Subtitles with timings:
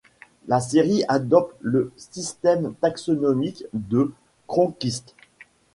[0.47, 4.11] La série adopte le système taxonomique de
[4.47, 5.13] Cronquist.